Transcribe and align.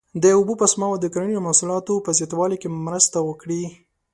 د 0.23 0.25
اوبو 0.37 0.53
په 0.61 0.65
سپما 0.71 0.87
او 0.89 0.95
د 1.01 1.05
کرنیزو 1.13 1.45
محصولاتو 1.47 2.03
په 2.05 2.11
زیاتوالي 2.17 2.57
کې 2.61 2.69
مرسته 2.87 3.17
وکړي. 3.27 3.63